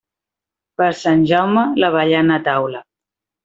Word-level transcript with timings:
Per 0.81 0.87
Sant 1.03 1.21
Jaume, 1.33 1.67
l'avellana 1.85 2.41
a 2.41 2.45
taula. 2.51 2.87